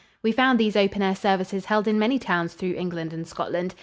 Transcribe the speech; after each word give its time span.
We 0.23 0.31
found 0.31 0.59
these 0.59 0.75
open 0.75 1.03
air 1.03 1.15
services 1.15 1.65
held 1.65 1.87
in 1.87 1.99
many 1.99 2.17
towns 2.17 2.55
through 2.55 2.73
England 2.73 3.13
and 3.13 3.27
Scotland. 3.27 3.75